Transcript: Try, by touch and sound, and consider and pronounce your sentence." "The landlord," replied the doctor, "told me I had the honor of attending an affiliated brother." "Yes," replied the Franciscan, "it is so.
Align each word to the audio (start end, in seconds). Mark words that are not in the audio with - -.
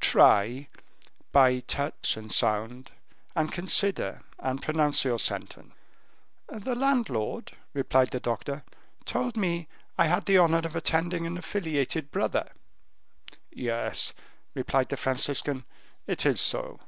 Try, 0.00 0.68
by 1.32 1.58
touch 1.60 2.16
and 2.16 2.32
sound, 2.32 2.92
and 3.36 3.52
consider 3.52 4.22
and 4.38 4.62
pronounce 4.62 5.04
your 5.04 5.18
sentence." 5.18 5.74
"The 6.48 6.74
landlord," 6.74 7.52
replied 7.74 8.10
the 8.10 8.18
doctor, 8.18 8.64
"told 9.04 9.36
me 9.36 9.68
I 9.98 10.06
had 10.06 10.24
the 10.24 10.38
honor 10.38 10.60
of 10.64 10.74
attending 10.74 11.26
an 11.26 11.36
affiliated 11.36 12.10
brother." 12.10 12.52
"Yes," 13.50 14.14
replied 14.54 14.88
the 14.88 14.96
Franciscan, 14.96 15.66
"it 16.06 16.24
is 16.24 16.40
so. 16.40 16.80